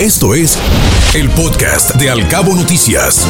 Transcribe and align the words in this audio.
Esto 0.00 0.34
es 0.34 0.58
el 1.14 1.30
podcast 1.30 1.94
de 1.96 2.10
Alcabo 2.10 2.54
Noticias. 2.54 3.26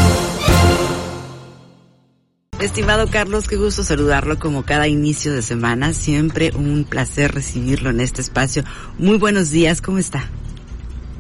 Estimado 2.58 3.08
Carlos, 3.08 3.46
qué 3.46 3.54
gusto 3.54 3.84
saludarlo 3.84 4.40
como 4.40 4.64
cada 4.64 4.88
inicio 4.88 5.32
de 5.32 5.42
semana. 5.42 5.92
Siempre 5.92 6.50
un 6.56 6.82
placer 6.82 7.32
recibirlo 7.32 7.90
en 7.90 8.00
este 8.00 8.20
espacio. 8.20 8.64
Muy 8.98 9.16
buenos 9.16 9.52
días, 9.52 9.80
¿cómo 9.80 9.98
está? 9.98 10.28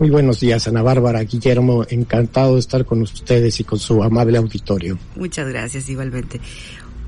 Muy 0.00 0.10
buenos 0.10 0.40
días, 0.40 0.66
Ana 0.66 0.82
Bárbara, 0.82 1.22
Guillermo, 1.22 1.84
encantado 1.88 2.54
de 2.54 2.60
estar 2.60 2.84
con 2.84 3.02
ustedes 3.02 3.60
y 3.60 3.62
con 3.62 3.78
su 3.78 4.02
amable 4.02 4.38
auditorio. 4.38 4.98
Muchas 5.14 5.48
gracias, 5.48 5.88
igualmente. 5.88 6.40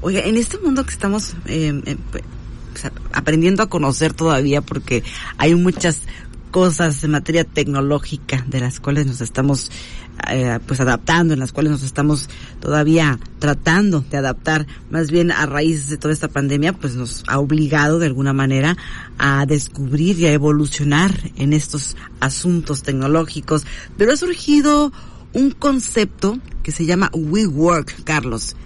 Oiga, 0.00 0.20
en 0.20 0.36
este 0.36 0.58
mundo 0.58 0.84
que 0.84 0.92
estamos 0.92 1.34
eh, 1.46 1.82
eh, 1.84 1.96
pues, 2.12 2.22
aprendiendo 3.12 3.64
a 3.64 3.68
conocer 3.68 4.12
todavía, 4.12 4.60
porque 4.60 5.02
hay 5.38 5.56
muchas 5.56 6.02
cosas 6.48 7.02
en 7.04 7.12
materia 7.12 7.44
tecnológica 7.44 8.44
de 8.48 8.60
las 8.60 8.80
cuales 8.80 9.06
nos 9.06 9.20
estamos 9.20 9.70
eh, 10.28 10.58
pues 10.66 10.80
adaptando, 10.80 11.34
en 11.34 11.40
las 11.40 11.52
cuales 11.52 11.72
nos 11.72 11.82
estamos 11.82 12.28
todavía 12.60 13.18
tratando 13.38 14.04
de 14.10 14.16
adaptar, 14.16 14.66
más 14.90 15.10
bien 15.10 15.30
a 15.30 15.46
raíz 15.46 15.88
de 15.88 15.96
toda 15.96 16.12
esta 16.12 16.28
pandemia, 16.28 16.72
pues 16.72 16.94
nos 16.94 17.22
ha 17.28 17.38
obligado 17.38 17.98
de 17.98 18.06
alguna 18.06 18.32
manera 18.32 18.76
a 19.18 19.46
descubrir 19.46 20.18
y 20.18 20.26
a 20.26 20.32
evolucionar 20.32 21.12
en 21.36 21.52
estos 21.52 21.96
asuntos 22.20 22.82
tecnológicos, 22.82 23.64
pero 23.96 24.12
ha 24.12 24.16
surgido 24.16 24.92
un 25.32 25.50
concepto 25.52 26.38
que 26.62 26.72
se 26.72 26.86
llama 26.86 27.10
WeWork, 27.14 28.02
Carlos 28.04 28.56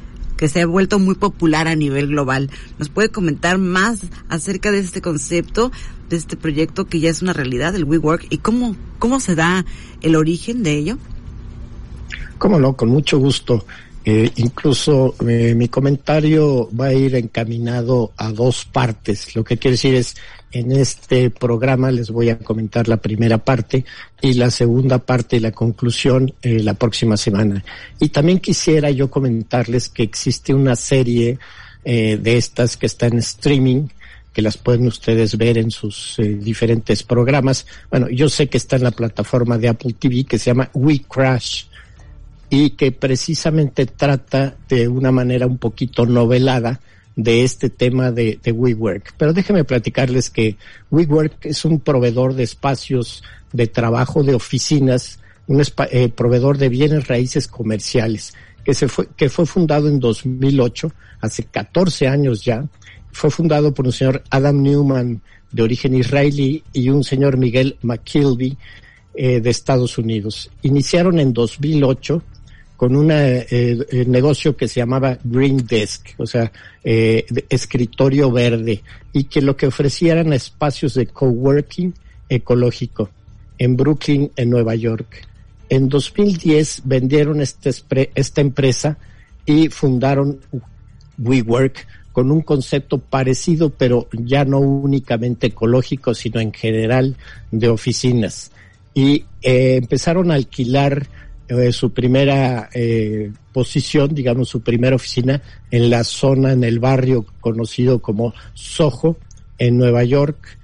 que 0.43 0.49
se 0.49 0.61
ha 0.61 0.67
vuelto 0.67 0.99
muy 0.99 1.15
popular 1.15 1.69
a 1.69 1.77
nivel 1.77 2.09
global. 2.09 2.51
¿Nos 2.77 2.89
puede 2.89 3.11
comentar 3.11 3.59
más 3.59 4.01
acerca 4.29 4.73
de 4.73 4.81
este 4.81 5.01
concepto, 5.01 5.71
de 6.09 6.17
este 6.17 6.37
proyecto 6.37 6.87
que 6.87 6.99
ya 6.99 7.11
es 7.11 7.23
una 7.23 7.33
realidad, 7.33 7.77
el 7.77 7.85
WeWork, 7.85 8.27
y 8.29 8.39
cómo, 8.39 8.75
cómo 8.99 9.21
se 9.21 9.37
da 9.37 9.65
el 10.01 10.17
origen 10.17 10.65
de 10.65 10.77
ello? 10.77 10.99
Cómo 12.39 12.59
no, 12.59 12.73
con 12.73 12.89
mucho 12.89 13.21
gusto. 13.21 13.65
Eh, 14.05 14.33
incluso 14.37 15.15
eh, 15.29 15.55
mi 15.55 15.69
comentario 15.69 16.69
va 16.79 16.87
a 16.87 16.93
ir 16.93 17.15
encaminado 17.15 18.13
a 18.17 18.33
dos 18.33 18.65
partes. 18.65 19.37
Lo 19.37 19.45
que 19.45 19.59
quiere 19.59 19.75
decir 19.75 19.95
es, 19.95 20.17
en 20.51 20.73
este 20.73 21.31
programa 21.31 21.91
les 21.91 22.11
voy 22.11 22.29
a 22.29 22.39
comentar 22.39 22.89
la 22.89 22.97
primera 22.99 23.39
parte 23.39 23.85
y 24.21 24.35
la 24.35 24.51
segunda 24.51 24.99
parte 24.99 25.37
y 25.37 25.41
la 25.41 25.53
conclusión 25.53 26.35
eh, 26.43 26.61
la 26.63 26.75
próxima 26.75 27.17
semana. 27.17 27.65
Y 28.01 28.09
también 28.09 28.41
quisiera 28.41 28.91
yo 28.91 29.09
comentarles 29.09 29.89
que 29.89 30.03
existe 30.03 30.53
una 30.53 30.77
serie 30.77 31.39
de 31.85 32.37
estas 32.37 32.77
que 32.77 32.87
está 32.87 33.09
en 33.09 33.19
streaming 33.19 33.89
que 34.33 34.41
las 34.41 34.57
pueden 34.57 34.87
ustedes 34.87 35.37
ver 35.37 35.59
en 35.59 35.73
sus 35.73 36.15
diferentes 36.17 37.03
programas. 37.03 37.67
Bueno, 37.91 38.09
yo 38.09 38.29
sé 38.29 38.49
que 38.49 38.57
está 38.57 38.77
en 38.77 38.85
la 38.85 38.93
plataforma 38.93 39.59
de 39.59 39.69
Apple 39.69 39.97
TV 39.99 40.23
que 40.23 40.39
se 40.39 40.51
llama 40.51 40.71
We 40.75 41.01
Crash 41.01 41.65
y 42.55 42.69
que 42.73 42.93
precisamente 42.93 43.87
trata 43.87 44.55
de 44.69 44.87
una 44.87 45.11
manera 45.11 45.47
un 45.47 45.57
poquito 45.57 46.05
novelada 46.05 46.81
de 47.17 47.45
este 47.45 47.71
tema 47.71 48.11
de, 48.11 48.39
WeWork. 48.45 49.15
Pero 49.17 49.33
déjenme 49.33 49.65
platicarles 49.65 50.29
que 50.29 50.59
WeWork 50.91 51.47
es 51.47 51.65
un 51.65 51.81
proveedor 51.81 52.35
de 52.35 52.43
espacios 52.43 53.25
de 53.55 53.69
trabajo, 53.69 54.23
de 54.23 54.35
oficinas, 54.35 55.19
un 55.47 55.63
eh, 55.91 56.11
proveedor 56.11 56.59
de 56.59 56.69
bienes 56.69 57.09
raíces 57.09 57.49
comerciales, 57.49 58.35
que, 58.63 58.75
se 58.75 58.87
fue, 58.87 59.09
que 59.17 59.31
fue 59.31 59.47
fundado 59.47 59.89
en 59.89 59.99
2008, 59.99 60.93
hace 61.23 61.45
14 61.45 62.07
años 62.07 62.45
ya. 62.45 62.67
Fue 63.13 63.31
fundado 63.31 63.73
por 63.73 63.87
un 63.87 63.93
señor 63.93 64.23
Adam 64.29 64.61
Newman 64.61 65.23
de 65.51 65.63
origen 65.63 65.95
israelí 65.95 66.63
y 66.75 66.91
un 66.91 67.03
señor 67.03 67.39
Miguel 67.39 67.79
McKilby 67.81 68.59
eh, 69.15 69.41
de 69.41 69.51
Estados 69.51 69.97
Unidos. 69.97 70.51
Iniciaron 70.61 71.19
en 71.19 71.33
2008 71.33 72.23
con 72.83 72.97
un 72.97 73.13
eh, 73.13 73.47
eh, 73.49 74.05
negocio 74.09 74.57
que 74.57 74.67
se 74.67 74.81
llamaba 74.81 75.17
Green 75.23 75.65
Desk, 75.65 76.15
o 76.17 76.27
sea, 76.27 76.51
eh, 76.83 77.25
escritorio 77.49 78.33
verde, 78.33 78.83
y 79.13 79.23
que 79.23 79.41
lo 79.41 79.57
que 79.57 79.69
ofrecía 79.69 80.15
eran 80.15 80.33
espacios 80.33 80.95
de 80.95 81.07
coworking 81.07 81.95
ecológico 82.29 83.09
en 83.57 83.77
Brooklyn, 83.77 84.33
en 84.35 84.51
Nueva 84.51 84.75
York. 84.75 85.29
En 85.69 85.89
2010 85.89 86.83
vendieron 86.85 87.41
este, 87.41 87.71
esta 88.17 88.41
empresa 88.41 88.99
y 89.47 89.69
fundaron 89.69 90.41
WeWork 91.19 91.87
con 92.11 92.33
un 92.33 92.41
concepto 92.41 92.99
parecido, 92.99 93.71
pero 93.71 94.09
ya 94.11 94.45
no 94.45 94.59
únicamente 94.59 95.47
ecológico, 95.47 96.17
sino 96.17 96.41
en 96.41 96.53
general 96.53 97.17
de 97.53 97.69
oficinas. 97.69 98.51
Y 98.93 99.25
empezaron 99.41 100.33
a 100.33 100.35
alquilar 100.35 101.07
eh, 101.49 101.73
su 101.73 101.93
primera 101.93 102.71
eh, 102.73 103.33
posición, 103.53 104.15
digamos, 104.15 104.49
su 104.49 104.63
primera 104.63 104.97
oficina 104.97 105.43
en 105.71 105.91
la 105.91 106.05
zona, 106.05 106.53
en 106.53 106.65
el 106.65 106.79
barrio 106.79 107.27
conocido 107.41 108.01
como 108.01 108.33
Soho, 108.55 109.17
en 109.59 109.79
Nueva 109.79 110.05
York, 110.05 110.59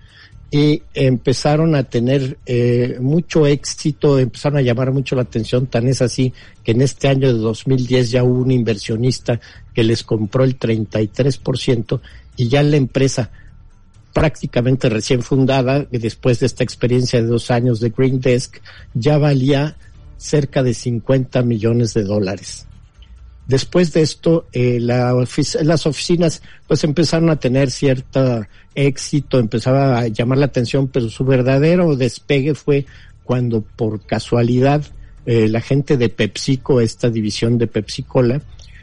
y 0.51 0.83
empezaron 0.95 1.75
a 1.75 1.85
tener 1.85 2.39
eh, 2.47 2.97
mucho 3.01 3.47
éxito, 3.47 4.19
empezaron 4.19 4.59
a 4.59 4.63
llamar 4.63 4.93
mucho 4.93 5.15
la 5.15 5.23
atención, 5.23 5.67
tan 5.67 5.89
es 5.89 6.01
así 6.01 6.33
que 6.65 6.73
en 6.73 6.81
este 6.81 7.09
año 7.09 7.33
de 7.33 7.39
2010 7.39 8.11
ya 8.11 8.25
hubo 8.25 8.41
un 8.41 8.51
inversionista 8.51 9.41
que 9.75 9.85
les 9.85 10.03
compró 10.03 10.45
el 10.45 10.59
33% 10.59 12.01
y 12.37 12.49
ya 12.49 12.63
la 12.63 12.77
empresa 12.77 13.31
prácticamente 14.15 14.89
recién 14.89 15.23
fundada, 15.23 15.87
después 15.91 16.41
de 16.41 16.47
esta 16.47 16.65
experiencia 16.65 17.21
de 17.21 17.29
dos 17.29 17.51
años 17.51 17.79
de 17.79 17.91
Green 17.91 18.21
Desk, 18.21 18.57
ya 18.95 19.19
valía 19.19 19.77
cerca 20.19 20.63
de 20.63 20.75
50 20.75 21.43
millones 21.43 21.95
de 21.95 22.03
dólares. 22.03 22.67
Después 23.47 23.95
de 23.95 24.03
esto, 24.03 24.47
eh, 24.53 24.79
las 24.79 25.87
oficinas 25.87 26.43
pues 26.67 26.85
empezaron 26.85 27.31
a 27.31 27.37
tener 27.37 27.71
cierto 27.71 28.45
éxito, 28.75 29.39
empezaba 29.39 30.01
a 30.01 30.09
llamar 30.09 30.37
la 30.37 30.45
atención, 30.45 30.89
pero 30.89 31.09
su 31.09 31.25
verdadero 31.25 31.97
despegue 31.97 32.55
fue 32.55 32.85
cuando 33.25 33.63
por 33.63 34.05
casualidad 34.05 34.85
eh, 35.25 35.49
la 35.49 35.63
gente 35.63 35.97
de 35.97 36.11
PepsiCo, 36.11 36.83
esta 36.83 37.09
división 37.09 37.57
de 37.57 37.69
PepsiCola, 37.69 38.43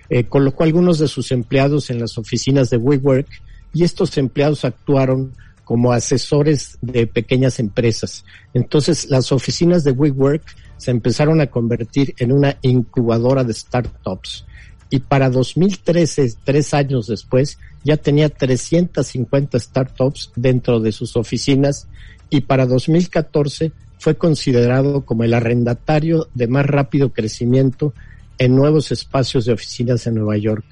eh, 0.09 0.23
colocó 0.23 0.63
algunos 0.63 0.97
de 0.97 1.07
sus 1.07 1.31
empleados 1.31 1.91
en 1.91 1.99
las 1.99 2.17
oficinas 2.17 2.71
de 2.71 2.77
WeWork 2.77 3.27
y 3.71 3.83
estos 3.83 4.17
empleados 4.17 4.65
actuaron 4.65 5.33
como 5.65 5.91
asesores 5.91 6.77
de 6.81 7.07
pequeñas 7.07 7.59
empresas. 7.59 8.23
Entonces, 8.53 9.09
las 9.09 9.33
oficinas 9.33 9.83
de 9.83 9.91
WeWork 9.91 10.43
se 10.77 10.91
empezaron 10.91 11.41
a 11.41 11.47
convertir 11.47 12.13
en 12.19 12.31
una 12.31 12.57
incubadora 12.61 13.43
de 13.43 13.53
startups. 13.53 14.45
Y 14.89 14.99
para 14.99 15.29
2013, 15.29 16.35
tres 16.43 16.73
años 16.73 17.07
después, 17.07 17.57
ya 17.83 17.97
tenía 17.97 18.29
350 18.29 19.59
startups 19.59 20.31
dentro 20.35 20.79
de 20.79 20.91
sus 20.91 21.17
oficinas 21.17 21.87
y 22.29 22.41
para 22.41 22.65
2014 22.65 23.71
fue 23.97 24.15
considerado 24.15 25.05
como 25.05 25.23
el 25.23 25.33
arrendatario 25.33 26.27
de 26.33 26.47
más 26.47 26.65
rápido 26.65 27.11
crecimiento 27.11 27.93
en 28.37 28.55
nuevos 28.55 28.91
espacios 28.91 29.45
de 29.45 29.53
oficinas 29.53 30.05
en 30.05 30.15
Nueva 30.15 30.37
York. 30.37 30.65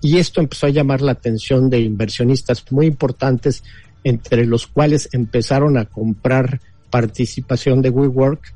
Y 0.00 0.18
esto 0.18 0.40
empezó 0.40 0.66
a 0.66 0.70
llamar 0.70 1.00
la 1.00 1.12
atención 1.12 1.70
de 1.70 1.80
inversionistas 1.80 2.64
muy 2.70 2.86
importantes, 2.86 3.64
entre 4.04 4.46
los 4.46 4.66
cuales 4.66 5.08
empezaron 5.12 5.76
a 5.76 5.84
comprar 5.84 6.60
participación 6.90 7.82
de 7.82 7.90
WeWork 7.90 8.54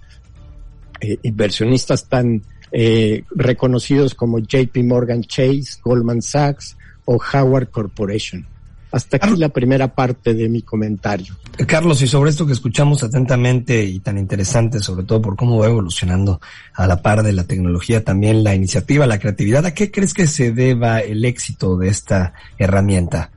eh, 1.00 1.18
inversionistas 1.22 2.08
tan 2.08 2.42
eh, 2.70 3.24
reconocidos 3.34 4.14
como 4.14 4.38
JP 4.38 4.76
Morgan 4.84 5.22
Chase, 5.22 5.80
Goldman 5.82 6.22
Sachs 6.22 6.76
o 7.04 7.20
Howard 7.32 7.70
Corporation. 7.70 8.46
Hasta 8.92 9.16
aquí 9.16 9.36
la 9.36 9.48
primera 9.48 9.94
parte 9.94 10.34
de 10.34 10.48
mi 10.50 10.62
comentario. 10.62 11.34
Carlos, 11.66 12.02
y 12.02 12.06
sobre 12.06 12.30
esto 12.30 12.46
que 12.46 12.52
escuchamos 12.52 13.02
atentamente 13.02 13.82
y 13.84 14.00
tan 14.00 14.18
interesante, 14.18 14.80
sobre 14.80 15.04
todo 15.04 15.22
por 15.22 15.34
cómo 15.34 15.58
va 15.58 15.66
evolucionando 15.66 16.40
a 16.74 16.86
la 16.86 17.00
par 17.00 17.22
de 17.22 17.32
la 17.32 17.44
tecnología, 17.44 18.04
también 18.04 18.44
la 18.44 18.54
iniciativa, 18.54 19.06
la 19.06 19.18
creatividad, 19.18 19.64
¿a 19.64 19.74
qué 19.74 19.90
crees 19.90 20.12
que 20.12 20.26
se 20.26 20.52
deba 20.52 21.00
el 21.00 21.24
éxito 21.24 21.78
de 21.78 21.88
esta 21.88 22.34
herramienta? 22.58 23.30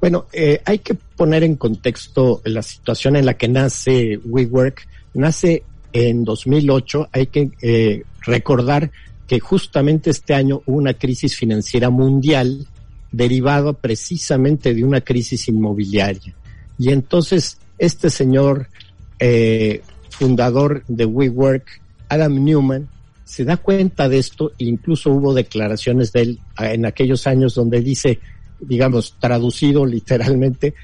Bueno, 0.00 0.26
eh, 0.32 0.60
hay 0.64 0.78
que 0.78 0.94
poner 0.94 1.44
en 1.44 1.56
contexto 1.56 2.40
la 2.44 2.62
situación 2.62 3.16
en 3.16 3.26
la 3.26 3.34
que 3.34 3.48
nace 3.48 4.18
WeWork. 4.24 4.86
Nace 5.14 5.62
en 5.92 6.24
2008, 6.24 7.08
hay 7.12 7.26
que 7.26 7.50
eh, 7.60 8.02
recordar 8.22 8.90
que 9.26 9.40
justamente 9.40 10.10
este 10.10 10.34
año 10.34 10.62
hubo 10.66 10.78
una 10.78 10.94
crisis 10.94 11.36
financiera 11.36 11.90
mundial 11.90 12.66
derivada 13.12 13.72
precisamente 13.72 14.74
de 14.74 14.84
una 14.84 15.02
crisis 15.02 15.48
inmobiliaria. 15.48 16.34
Y 16.78 16.90
entonces 16.90 17.58
este 17.78 18.08
señor 18.08 18.68
eh, 19.18 19.82
fundador 20.08 20.82
de 20.88 21.04
WeWork, 21.04 21.80
Adam 22.08 22.42
Newman, 22.42 22.88
se 23.24 23.44
da 23.44 23.56
cuenta 23.56 24.08
de 24.08 24.18
esto 24.18 24.52
e 24.58 24.64
incluso 24.64 25.10
hubo 25.10 25.32
declaraciones 25.34 26.12
de 26.12 26.22
él 26.22 26.38
ah, 26.56 26.72
en 26.72 26.84
aquellos 26.84 27.26
años 27.26 27.54
donde 27.54 27.80
dice, 27.80 28.18
digamos, 28.60 29.16
traducido 29.18 29.86
literalmente, 29.86 30.74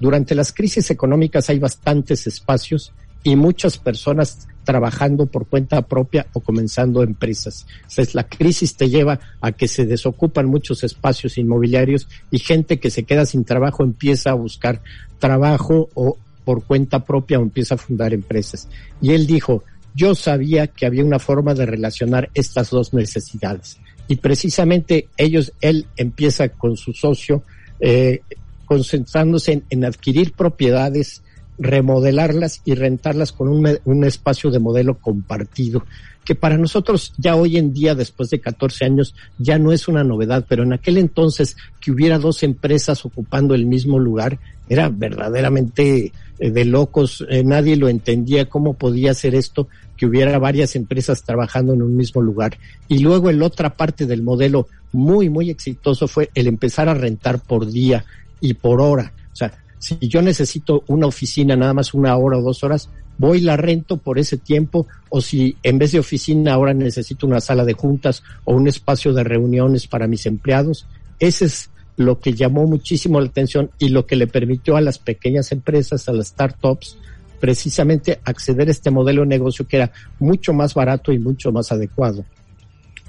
durante 0.00 0.34
las 0.34 0.52
crisis 0.52 0.90
económicas 0.90 1.48
hay 1.48 1.58
bastantes 1.58 2.26
espacios 2.26 2.92
y 3.22 3.36
muchas 3.36 3.78
personas 3.78 4.48
trabajando 4.64 5.26
por 5.26 5.46
cuenta 5.46 5.82
propia 5.82 6.26
o 6.32 6.40
comenzando 6.40 7.02
empresas. 7.02 7.66
Entonces, 7.82 8.14
la 8.14 8.28
crisis 8.28 8.76
te 8.76 8.88
lleva 8.88 9.20
a 9.40 9.52
que 9.52 9.68
se 9.68 9.86
desocupan 9.86 10.46
muchos 10.46 10.84
espacios 10.84 11.38
inmobiliarios 11.38 12.08
y 12.30 12.38
gente 12.38 12.78
que 12.78 12.90
se 12.90 13.04
queda 13.04 13.26
sin 13.26 13.44
trabajo 13.44 13.84
empieza 13.84 14.30
a 14.30 14.34
buscar 14.34 14.82
trabajo 15.18 15.88
o 15.94 16.18
por 16.44 16.64
cuenta 16.64 17.04
propia 17.04 17.38
o 17.38 17.42
empieza 17.42 17.76
a 17.76 17.78
fundar 17.78 18.12
empresas. 18.12 18.68
Y 19.00 19.12
él 19.12 19.26
dijo, 19.26 19.64
yo 19.94 20.14
sabía 20.14 20.66
que 20.66 20.86
había 20.86 21.04
una 21.04 21.18
forma 21.18 21.54
de 21.54 21.66
relacionar 21.66 22.30
estas 22.34 22.70
dos 22.70 22.92
necesidades. 22.92 23.78
Y 24.08 24.16
precisamente 24.16 25.08
ellos, 25.16 25.52
él 25.60 25.86
empieza 25.96 26.48
con 26.48 26.76
su 26.76 26.92
socio, 26.92 27.42
eh, 27.80 28.20
concentrándose 28.64 29.62
en, 29.70 29.84
adquirir 29.84 30.32
propiedades, 30.32 31.22
remodelarlas 31.58 32.60
y 32.64 32.74
rentarlas 32.74 33.32
con 33.32 33.48
un, 33.48 33.78
un, 33.84 34.04
espacio 34.04 34.50
de 34.50 34.58
modelo 34.58 34.98
compartido, 34.98 35.84
que 36.24 36.34
para 36.34 36.58
nosotros 36.58 37.12
ya 37.16 37.36
hoy 37.36 37.56
en 37.56 37.72
día, 37.72 37.94
después 37.94 38.30
de 38.30 38.40
14 38.40 38.84
años, 38.84 39.14
ya 39.38 39.58
no 39.58 39.72
es 39.72 39.88
una 39.88 40.04
novedad, 40.04 40.44
pero 40.48 40.64
en 40.64 40.72
aquel 40.72 40.98
entonces 40.98 41.56
que 41.80 41.92
hubiera 41.92 42.18
dos 42.18 42.42
empresas 42.42 43.04
ocupando 43.04 43.54
el 43.54 43.66
mismo 43.66 43.98
lugar, 43.98 44.38
era 44.68 44.88
verdaderamente 44.88 46.12
eh, 46.38 46.50
de 46.50 46.64
locos, 46.64 47.24
eh, 47.30 47.42
nadie 47.44 47.76
lo 47.76 47.88
entendía 47.88 48.48
cómo 48.48 48.74
podía 48.74 49.14
ser 49.14 49.34
esto, 49.34 49.68
que 49.96 50.06
hubiera 50.06 50.38
varias 50.38 50.76
empresas 50.76 51.22
trabajando 51.22 51.72
en 51.72 51.82
un 51.82 51.96
mismo 51.96 52.20
lugar. 52.20 52.58
Y 52.88 52.98
luego 52.98 53.30
el 53.30 53.42
otra 53.42 53.76
parte 53.76 54.06
del 54.06 54.22
modelo 54.22 54.68
muy, 54.92 55.30
muy 55.30 55.50
exitoso 55.50 56.08
fue 56.08 56.30
el 56.34 56.46
empezar 56.46 56.88
a 56.88 56.94
rentar 56.94 57.40
por 57.40 57.70
día 57.70 58.04
y 58.40 58.54
por 58.54 58.80
hora. 58.80 59.12
O 59.32 59.36
sea, 59.36 59.52
si 59.78 59.98
yo 60.00 60.22
necesito 60.22 60.84
una 60.86 61.06
oficina 61.06 61.56
nada 61.56 61.74
más 61.74 61.94
una 61.94 62.16
hora 62.16 62.38
o 62.38 62.42
dos 62.42 62.64
horas, 62.64 62.88
voy 63.18 63.40
la 63.40 63.56
rento 63.56 63.96
por 63.96 64.18
ese 64.18 64.36
tiempo 64.36 64.86
o 65.08 65.20
si 65.20 65.56
en 65.62 65.78
vez 65.78 65.92
de 65.92 65.98
oficina 65.98 66.54
ahora 66.54 66.74
necesito 66.74 67.26
una 67.26 67.40
sala 67.40 67.64
de 67.64 67.74
juntas 67.74 68.22
o 68.44 68.54
un 68.54 68.68
espacio 68.68 69.12
de 69.12 69.24
reuniones 69.24 69.86
para 69.86 70.06
mis 70.06 70.26
empleados, 70.26 70.86
ese 71.18 71.46
es 71.46 71.70
lo 71.96 72.20
que 72.20 72.34
llamó 72.34 72.66
muchísimo 72.66 73.20
la 73.20 73.28
atención 73.28 73.70
y 73.78 73.88
lo 73.88 74.06
que 74.06 74.16
le 74.16 74.26
permitió 74.26 74.76
a 74.76 74.82
las 74.82 74.98
pequeñas 74.98 75.50
empresas, 75.52 76.08
a 76.08 76.12
las 76.12 76.28
startups, 76.28 76.98
precisamente 77.40 78.20
acceder 78.24 78.68
a 78.68 78.70
este 78.70 78.90
modelo 78.90 79.22
de 79.22 79.28
negocio 79.28 79.66
que 79.66 79.76
era 79.76 79.92
mucho 80.18 80.52
más 80.52 80.74
barato 80.74 81.12
y 81.12 81.18
mucho 81.18 81.52
más 81.52 81.72
adecuado. 81.72 82.24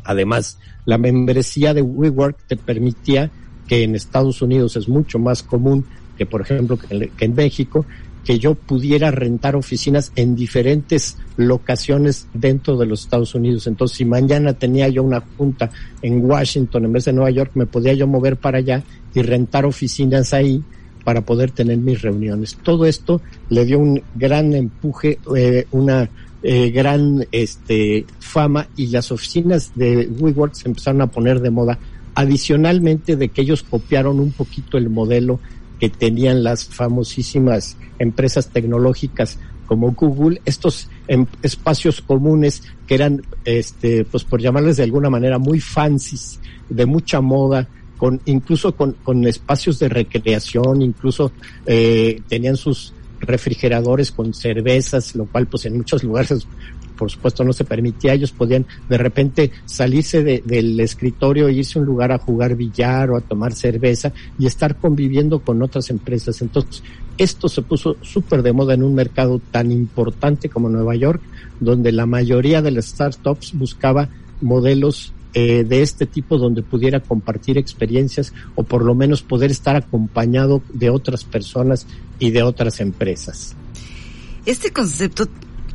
Además, 0.03 0.57
la 0.85 0.97
membresía 0.97 1.73
de 1.73 1.81
WeWork 1.81 2.47
te 2.47 2.55
permitía, 2.55 3.29
que 3.67 3.83
en 3.83 3.95
Estados 3.95 4.41
Unidos 4.41 4.77
es 4.77 4.87
mucho 4.87 5.19
más 5.19 5.43
común 5.43 5.85
que, 6.17 6.25
por 6.25 6.41
ejemplo, 6.41 6.77
que 6.77 7.25
en 7.25 7.35
México, 7.35 7.85
que 8.27 8.39
yo 8.39 8.55
pudiera 8.55 9.09
rentar 9.09 9.55
oficinas 9.55 10.11
en 10.17 10.35
diferentes 10.35 11.17
locaciones 11.37 12.27
dentro 12.33 12.75
de 12.75 12.85
los 12.85 12.99
Estados 13.01 13.33
Unidos. 13.35 13.67
Entonces, 13.67 13.97
si 13.97 14.03
mañana 14.03 14.51
tenía 14.51 14.89
yo 14.89 15.01
una 15.01 15.23
junta 15.37 15.71
en 16.01 16.25
Washington 16.25 16.83
en 16.83 16.91
vez 16.91 17.05
de 17.05 17.13
Nueva 17.13 17.31
York, 17.31 17.51
me 17.55 17.65
podía 17.65 17.93
yo 17.93 18.05
mover 18.05 18.35
para 18.35 18.57
allá 18.57 18.83
y 19.13 19.21
rentar 19.21 19.65
oficinas 19.65 20.33
ahí 20.33 20.61
para 21.05 21.21
poder 21.21 21.51
tener 21.51 21.77
mis 21.77 22.01
reuniones. 22.01 22.57
Todo 22.61 22.85
esto 22.85 23.21
le 23.47 23.63
dio 23.63 23.79
un 23.79 24.03
gran 24.15 24.53
empuje, 24.53 25.19
eh, 25.33 25.65
una 25.71 26.09
eh, 26.43 26.69
gran 26.69 27.25
este, 27.31 28.05
fama 28.19 28.67
y 28.75 28.87
las 28.87 29.09
oficinas 29.09 29.71
de 29.73 30.05
WeWork 30.19 30.53
se 30.53 30.67
empezaron 30.67 31.01
a 31.01 31.07
poner 31.07 31.39
de 31.39 31.49
moda. 31.49 31.79
Adicionalmente 32.13 33.15
de 33.15 33.29
que 33.29 33.41
ellos 33.41 33.63
copiaron 33.63 34.19
un 34.19 34.33
poquito 34.33 34.77
el 34.77 34.89
modelo 34.89 35.39
que 35.79 35.89
tenían 35.89 36.43
las 36.43 36.65
famosísimas 36.65 37.77
empresas 37.99 38.49
tecnológicas 38.49 39.39
como 39.65 39.91
Google, 39.91 40.41
estos 40.45 40.89
em, 41.07 41.25
espacios 41.43 42.01
comunes 42.01 42.63
que 42.87 42.95
eran, 42.95 43.21
este, 43.43 44.05
pues 44.05 44.23
por 44.23 44.41
llamarles 44.41 44.77
de 44.77 44.83
alguna 44.83 45.09
manera, 45.09 45.37
muy 45.37 45.59
fancies, 45.59 46.39
de 46.69 46.85
mucha 46.85 47.21
moda, 47.21 47.67
con 47.97 48.21
incluso 48.25 48.75
con, 48.75 48.93
con 49.03 49.25
espacios 49.27 49.79
de 49.79 49.89
recreación, 49.89 50.81
incluso 50.81 51.31
eh, 51.65 52.21
tenían 52.29 52.55
sus 52.55 52.93
refrigeradores 53.19 54.11
con 54.11 54.33
cervezas, 54.33 55.15
lo 55.15 55.25
cual 55.25 55.47
pues 55.47 55.65
en 55.65 55.77
muchos 55.77 56.03
lugares 56.03 56.47
por 56.97 57.11
supuesto 57.11 57.43
no 57.43 57.53
se 57.53 57.63
permitía, 57.63 58.13
ellos 58.13 58.31
podían 58.31 58.65
de 58.89 58.97
repente 58.97 59.51
salirse 59.65 60.23
del 60.23 60.79
escritorio 60.79 61.47
e 61.47 61.53
irse 61.53 61.77
a 61.77 61.81
un 61.81 61.87
lugar 61.87 62.11
a 62.11 62.17
jugar 62.17 62.55
billar 62.55 63.11
o 63.11 63.17
a 63.17 63.21
tomar 63.21 63.53
cerveza 63.53 64.11
y 64.37 64.47
estar 64.47 64.75
conviviendo 64.75 65.39
con 65.39 65.61
otras 65.61 65.89
empresas. 65.89 66.41
Entonces, 66.41 66.83
esto 67.17 67.47
se 67.47 67.61
puso 67.61 67.97
súper 68.01 68.41
de 68.41 68.51
moda 68.51 68.73
en 68.73 68.83
un 68.83 68.93
mercado 68.93 69.39
tan 69.51 69.71
importante 69.71 70.49
como 70.49 70.69
Nueva 70.69 70.95
York, 70.95 71.21
donde 71.59 71.91
la 71.91 72.05
mayoría 72.05 72.61
de 72.61 72.71
las 72.71 72.87
startups 72.87 73.53
buscaba 73.53 74.09
modelos 74.41 75.13
eh, 75.39 75.63
de 75.63 75.83
este 75.83 76.07
tipo 76.07 76.39
donde 76.39 76.63
pudiera 76.63 76.99
compartir 76.99 77.59
experiencias 77.59 78.33
o 78.55 78.63
por 78.63 78.83
lo 78.83 78.95
menos 78.95 79.21
poder 79.21 79.51
estar 79.51 79.75
acompañado 79.75 80.63
de 80.73 80.89
otras 80.89 81.23
personas 81.25 81.85
y 82.17 82.31
de 82.31 82.41
otras 82.41 82.79
empresas. 82.79 83.55
Este 84.47 84.71
concepto 84.71 85.27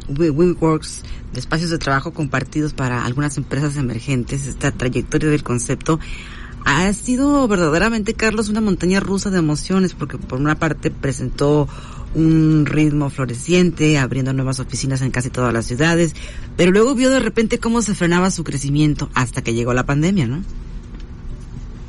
WeWorks, 0.09 1.03
de 1.33 1.39
espacios 1.39 1.71
de 1.71 1.79
trabajo 1.79 2.13
compartidos 2.13 2.73
para 2.73 3.05
algunas 3.05 3.37
empresas 3.37 3.77
emergentes, 3.77 4.49
esta 4.49 4.73
trayectoria 4.73 5.31
del 5.31 5.45
concepto, 5.45 6.01
ha 6.65 6.93
sido 6.93 7.47
verdaderamente, 7.49 8.15
Carlos, 8.15 8.49
una 8.49 8.61
montaña 8.61 9.01
rusa 9.01 9.31
de 9.31 9.39
emociones, 9.39 9.95
porque 9.95 10.19
por 10.19 10.41
una 10.41 10.55
parte 10.55 10.91
presentó 10.91 11.69
un 12.15 12.67
ritmo 12.67 13.11
floreciente, 13.11 13.99
abriendo 13.99 14.33
nuevas 14.33 14.61
oficinas 14.61 15.01
en 15.03 15.11
casi 15.11 15.31
todas 15.31 15.53
las 15.53 15.67
ciudades, 15.67 16.15
pero 16.57 16.71
luego 16.71 16.95
vio 16.95 17.11
de 17.11 17.21
repente 17.21 17.59
cómo 17.59 17.83
se 17.83 17.95
frenaba 17.95 18.31
su 18.31 18.45
crecimiento 18.45 19.09
hasta 19.15 19.43
que 19.43 19.55
llegó 19.55 19.73
la 19.73 19.87
pandemia, 19.87 20.27
¿no? 20.27 20.43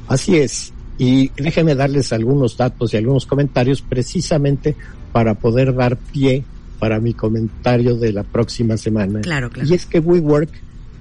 Así 0.07 0.37
es. 0.37 0.73
Y 0.97 1.29
déjenme 1.35 1.75
darles 1.75 2.13
algunos 2.13 2.55
datos 2.55 2.93
y 2.93 2.97
algunos 2.97 3.25
comentarios 3.25 3.81
precisamente 3.81 4.75
para 5.11 5.33
poder 5.33 5.73
dar 5.75 5.97
pie 5.97 6.45
para 6.79 6.99
mi 6.99 7.13
comentario 7.13 7.95
de 7.95 8.13
la 8.13 8.23
próxima 8.23 8.77
semana. 8.77 9.21
Claro, 9.21 9.49
claro. 9.49 9.67
Y 9.69 9.73
es 9.73 9.85
que 9.85 9.99
WeWork 9.99 10.49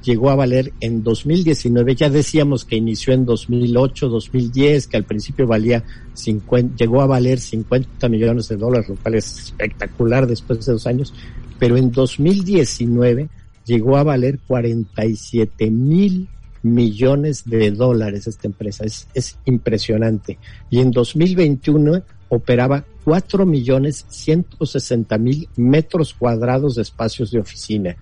llegó 0.03 0.31
a 0.31 0.35
valer 0.35 0.73
en 0.81 1.03
2019, 1.03 1.95
ya 1.95 2.11
decíamos 2.11 2.65
que 2.65 2.77
inició 2.77 3.13
en 3.15 3.25
2008, 3.25 4.09
2010, 4.09 4.87
que 4.87 4.97
al 4.97 5.05
principio 5.05 5.47
valía 5.47 5.85
50, 6.15 6.77
llegó 6.77 7.03
a 7.03 7.07
valer 7.07 7.41
50 7.41 8.09
millones 8.09 8.49
de 8.49 8.57
dólares, 8.57 8.89
lo 8.89 8.97
cual 8.97 9.15
es 9.15 9.39
espectacular 9.39 10.27
después 10.27 10.65
de 10.65 10.73
dos 10.73 10.87
años, 10.87 11.15
pero 11.59 11.77
en 11.77 11.93
2019 11.93 13.29
llegó 13.65 13.97
a 13.97 14.03
valer 14.03 14.39
47 14.47 15.71
mil 15.71 16.29
millones 16.63 17.45
de 17.45 17.71
dólares 17.71 18.27
esta 18.27 18.47
empresa, 18.47 18.85
es, 18.85 19.09
es 19.15 19.39
impresionante. 19.45 20.39
Y 20.71 20.81
en 20.81 20.91
2021 20.91 22.03
operaba 22.29 22.85
4 23.05 23.45
millones 23.47 24.07
160 24.09 25.19
mil 25.19 25.49
metros 25.57 26.15
cuadrados 26.15 26.77
de 26.77 26.83
espacios 26.83 27.31
de 27.31 27.41
oficina. 27.41 27.97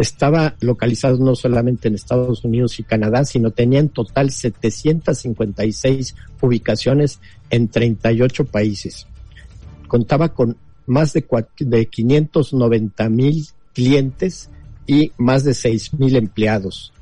Estaba 0.00 0.56
localizado 0.60 1.18
no 1.18 1.36
solamente 1.36 1.88
en 1.88 1.94
Estados 1.94 2.42
Unidos 2.42 2.80
y 2.80 2.84
Canadá, 2.84 3.26
sino 3.26 3.50
tenía 3.50 3.80
en 3.80 3.90
total 3.90 4.30
756 4.30 6.16
ubicaciones 6.40 7.20
en 7.50 7.68
38 7.68 8.46
países. 8.46 9.06
Contaba 9.88 10.30
con 10.30 10.56
más 10.86 11.12
de, 11.12 11.22
de 11.58 11.84
590 11.84 13.10
mil 13.10 13.46
clientes 13.74 14.48
y 14.86 15.12
más 15.18 15.44
de 15.44 15.52
6 15.52 15.92
mil 15.98 16.16
empleados. 16.16 16.94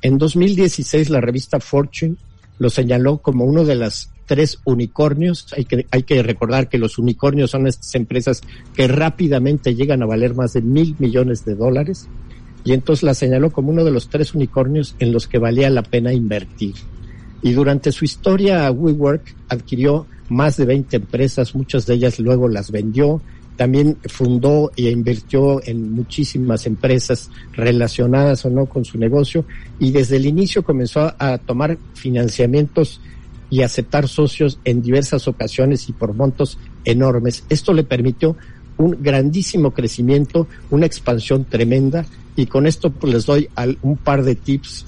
En 0.00 0.16
2016 0.16 1.10
la 1.10 1.20
revista 1.20 1.60
Fortune 1.60 2.16
lo 2.58 2.70
señaló 2.70 3.18
como 3.18 3.44
uno 3.44 3.66
de 3.66 3.74
las 3.74 4.10
tres 4.24 4.58
unicornios. 4.64 5.52
Hay 5.54 5.66
que, 5.66 5.86
hay 5.90 6.02
que 6.02 6.22
recordar 6.22 6.70
que 6.70 6.78
los 6.78 6.96
unicornios 6.96 7.50
son 7.50 7.66
estas 7.66 7.94
empresas 7.94 8.40
que 8.72 8.88
rápidamente 8.88 9.74
llegan 9.74 10.02
a 10.02 10.06
valer 10.06 10.34
más 10.34 10.54
de 10.54 10.62
mil 10.62 10.96
millones 10.98 11.44
de 11.44 11.54
dólares. 11.54 12.08
Y 12.64 12.72
entonces 12.72 13.02
la 13.02 13.14
señaló 13.14 13.50
como 13.50 13.70
uno 13.70 13.84
de 13.84 13.90
los 13.90 14.08
tres 14.08 14.34
unicornios 14.34 14.94
en 14.98 15.12
los 15.12 15.26
que 15.26 15.38
valía 15.38 15.70
la 15.70 15.82
pena 15.82 16.12
invertir. 16.12 16.74
Y 17.42 17.52
durante 17.52 17.92
su 17.92 18.04
historia, 18.04 18.70
WeWork 18.70 19.34
adquirió 19.48 20.06
más 20.28 20.56
de 20.56 20.66
20 20.66 20.96
empresas, 20.96 21.54
muchas 21.54 21.86
de 21.86 21.94
ellas 21.94 22.18
luego 22.18 22.48
las 22.48 22.70
vendió. 22.70 23.20
También 23.56 23.96
fundó 24.04 24.70
e 24.76 24.90
invirtió 24.90 25.60
en 25.64 25.92
muchísimas 25.92 26.66
empresas 26.66 27.30
relacionadas 27.52 28.44
o 28.44 28.50
no 28.50 28.66
con 28.66 28.84
su 28.84 28.98
negocio 28.98 29.44
y 29.80 29.90
desde 29.90 30.16
el 30.16 30.26
inicio 30.26 30.62
comenzó 30.62 31.12
a 31.18 31.38
tomar 31.38 31.76
financiamientos 31.94 33.00
y 33.50 33.62
aceptar 33.62 34.08
socios 34.08 34.60
en 34.64 34.82
diversas 34.82 35.26
ocasiones 35.26 35.88
y 35.88 35.92
por 35.92 36.14
montos 36.14 36.58
enormes. 36.84 37.44
Esto 37.48 37.72
le 37.72 37.82
permitió 37.82 38.36
un 38.78 38.96
grandísimo 39.00 39.72
crecimiento, 39.72 40.46
una 40.70 40.86
expansión 40.86 41.44
tremenda 41.44 42.06
y 42.36 42.46
con 42.46 42.66
esto 42.66 42.90
pues, 42.90 43.12
les 43.12 43.26
doy 43.26 43.48
un 43.82 43.96
par 43.96 44.22
de 44.22 44.34
tips 44.34 44.86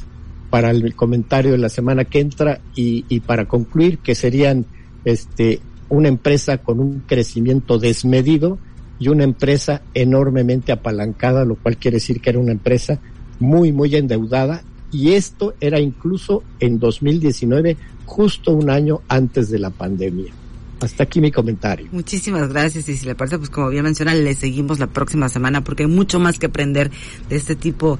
para 0.49 0.71
el 0.71 0.95
comentario 0.95 1.53
de 1.53 1.59
la 1.59 1.69
semana 1.69 2.05
que 2.05 2.21
entra 2.21 2.61
y, 2.75 3.05
y 3.09 3.21
para 3.21 3.47
concluir 3.47 3.99
que 3.99 4.15
serían 4.15 4.65
este 5.05 5.61
una 5.89 6.09
empresa 6.09 6.59
con 6.59 6.81
un 6.81 7.03
crecimiento 7.07 7.79
desmedido 7.79 8.59
y 9.01 9.09
una 9.09 9.25
empresa 9.25 9.83
enormemente 9.93 10.73
apalancada, 10.73 11.45
lo 11.45 11.57
cual 11.57 11.77
quiere 11.77 11.97
decir 11.97 12.21
que 12.21 12.31
era 12.31 12.39
una 12.39 12.53
empresa 12.53 13.01
muy, 13.41 13.73
muy 13.73 13.97
endeudada 13.97 14.63
y 14.93 15.13
esto 15.13 15.55
era 15.61 15.81
incluso 15.81 16.43
en 16.61 16.79
2019, 16.79 17.77
justo 18.07 18.53
un 18.53 18.71
año 18.71 19.01
antes 19.09 19.51
de 19.51 19.59
la 19.59 19.71
pandemia. 19.71 20.33
Hasta 20.81 21.03
aquí 21.05 21.21
mi 21.21 21.31
comentario. 21.31 21.89
Muchísimas 21.93 22.49
gracias 22.49 22.89
y 22.89 22.97
si 22.97 23.07
le 23.07 23.15
parece, 23.15 23.39
pues 23.39 23.51
como 23.51 23.69
bien 23.69 23.85
menciona, 23.85 24.15
le 24.15 24.35
seguimos 24.35 24.79
la 24.79 24.87
próxima 24.87 25.29
semana 25.29 25.63
porque 25.63 25.83
hay 25.85 25.89
mucho 25.89 26.19
más 26.19 26.39
que 26.39 26.47
aprender 26.47 26.91
de 27.29 27.37
este 27.37 27.55
tipo 27.55 27.99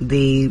de 0.00 0.50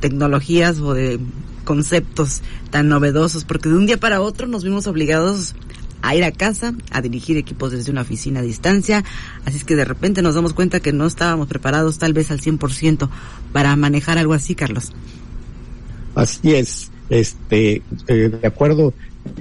tecnologías 0.00 0.78
o 0.80 0.94
de 0.94 1.20
conceptos 1.64 2.40
tan 2.70 2.88
novedosos, 2.88 3.44
porque 3.44 3.68
de 3.68 3.76
un 3.76 3.86
día 3.86 3.98
para 3.98 4.20
otro 4.20 4.46
nos 4.46 4.64
vimos 4.64 4.86
obligados 4.86 5.54
a 6.00 6.14
ir 6.14 6.24
a 6.24 6.32
casa, 6.32 6.74
a 6.90 7.02
dirigir 7.02 7.36
equipos 7.36 7.72
desde 7.72 7.90
una 7.90 8.02
oficina 8.02 8.40
a 8.40 8.42
distancia, 8.42 9.04
así 9.44 9.58
es 9.58 9.64
que 9.64 9.76
de 9.76 9.84
repente 9.84 10.22
nos 10.22 10.34
damos 10.34 10.54
cuenta 10.54 10.80
que 10.80 10.92
no 10.92 11.06
estábamos 11.06 11.48
preparados 11.48 11.98
tal 11.98 12.12
vez 12.12 12.30
al 12.30 12.40
100% 12.40 13.08
para 13.52 13.74
manejar 13.76 14.16
algo 14.16 14.32
así, 14.32 14.54
Carlos. 14.54 14.92
Así 16.14 16.54
es, 16.54 16.90
este, 17.10 17.82
eh, 18.06 18.30
de 18.40 18.46
acuerdo, 18.46 18.94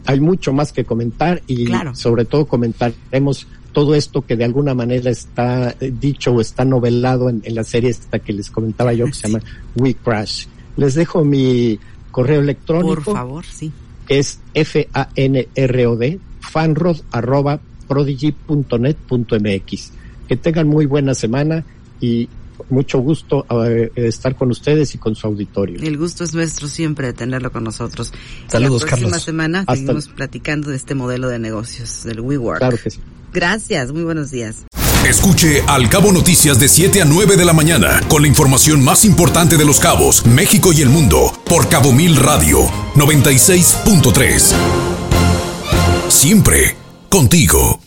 hay 0.06 0.20
mucho 0.20 0.54
más 0.54 0.74
que 0.74 0.86
comentar 0.86 1.42
y 1.48 1.68
sobre 1.94 2.26
todo 2.26 2.46
comentaremos 2.46 3.48
todo 3.72 3.96
esto 3.96 4.26
que 4.26 4.36
de 4.36 4.44
alguna 4.44 4.74
manera 4.74 5.12
está 5.12 5.76
eh, 5.80 5.94
dicho 5.98 6.32
o 6.32 6.42
está 6.42 6.66
novelado 6.66 7.30
en, 7.30 7.44
la 7.54 7.64
serie 7.64 7.92
esta 7.92 8.18
que 8.20 8.34
les 8.34 8.50
comentaba 8.50 8.92
yo 8.94 9.06
que 9.06 9.14
se 9.14 9.28
llama 9.28 9.44
We 9.76 9.94
Crash. 9.94 10.48
Les 10.78 10.96
dejo 10.96 11.24
mi 11.24 11.80
correo 12.12 12.42
electrónico. 12.42 13.04
Por 13.04 13.14
favor, 13.14 13.46
sí. 13.46 13.72
Que 14.08 14.18
es 14.20 14.40
F-A-N-R-O-D, 14.54 16.20
fanrod 16.40 16.98
arroba 17.12 17.60
prodigy.net.mx. 17.88 19.92
Que 20.28 20.38
tengan 20.38 20.68
muy 20.68 20.86
buena 20.86 21.14
semana 21.14 21.64
y 22.02 22.28
mucho 22.70 23.00
gusto 23.00 23.46
eh, 23.66 23.92
estar 23.96 24.36
con 24.36 24.52
ustedes 24.52 24.94
y 24.96 24.98
con 24.98 25.16
su 25.16 25.28
auditorio. 25.28 25.80
El 25.82 25.98
gusto 25.98 26.24
es 26.24 26.34
nuestro 26.34 26.68
siempre 26.68 27.08
de 27.08 27.14
tenerlo 27.14 27.52
con 27.52 27.64
nosotros. 27.64 28.14
Saludos, 28.48 28.84
La 28.84 28.88
próxima 28.90 29.20
semana 29.20 29.66
seguimos 29.68 30.08
platicando 30.08 30.70
de 30.70 30.76
este 30.76 30.96
modelo 30.96 31.30
de 31.30 31.40
negocios, 31.40 32.04
del 32.04 32.22
WeWork. 32.22 32.60
Claro 32.60 32.78
que 32.82 32.90
sí. 32.90 33.00
Gracias, 33.34 33.92
muy 33.92 34.04
buenos 34.04 34.32
días. 34.32 34.66
Escuche 35.08 35.64
Al 35.68 35.90
Cabo 35.90 36.12
Noticias 36.12 36.60
de 36.60 36.68
7 36.68 37.02
a 37.02 37.06
9 37.06 37.38
de 37.38 37.46
la 37.46 37.54
mañana 37.54 38.02
con 38.10 38.22
la 38.24 38.28
información 38.28 38.84
más 38.84 39.06
importante 39.06 39.56
de 39.56 39.64
los 39.64 39.80
cabos, 39.80 40.26
México 40.26 40.74
y 40.74 40.82
el 40.82 40.90
mundo 40.90 41.32
por 41.46 41.70
Cabo 41.70 41.94
Mil 41.94 42.18
Radio 42.18 42.66
96.3. 42.96 44.54
Siempre 46.10 46.76
contigo. 47.10 47.87